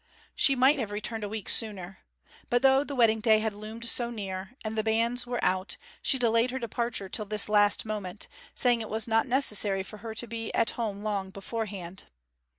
She 0.33 0.55
might 0.55 0.79
have 0.79 0.89
returned 0.89 1.23
a 1.23 1.29
week 1.29 1.47
sooner. 1.47 1.99
But 2.49 2.63
though 2.63 2.83
the 2.83 2.95
wedding 2.95 3.19
day 3.19 3.37
had 3.37 3.53
loomed 3.53 3.87
so 3.87 4.09
near, 4.09 4.53
and 4.65 4.75
the 4.75 4.81
banns 4.81 5.27
were 5.27 5.37
out, 5.43 5.77
she 6.01 6.17
delayed 6.17 6.49
her 6.49 6.57
departure 6.57 7.07
till 7.07 7.25
this 7.25 7.47
last 7.47 7.85
moment, 7.85 8.27
saying 8.55 8.81
it 8.81 8.89
was 8.89 9.07
not 9.07 9.27
necessary 9.27 9.83
for 9.83 9.97
her 9.97 10.15
to 10.15 10.25
be 10.25 10.51
at 10.55 10.71
home 10.71 11.03
long 11.03 11.29
beforehand. 11.29 12.05